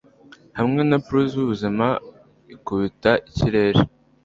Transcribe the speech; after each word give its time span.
Hamwe 0.59 0.81
na 0.89 0.97
pulse 1.05 1.33
yubuzima 1.37 1.85
ikubita 2.55 3.11
ikirere 3.29 3.81